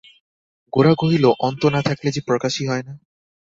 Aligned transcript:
গোরা 0.73 0.93
কহিল, 0.95 1.25
অন্ত 1.39 1.61
না 1.65 1.81
থাকলে 1.81 2.09
যে 2.11 2.21
প্রকাশই 2.21 2.65
হয় 2.67 2.83
না। 2.83 2.93